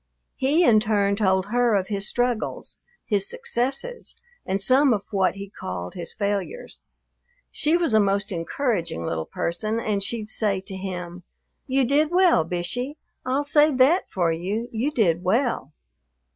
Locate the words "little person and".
9.05-10.01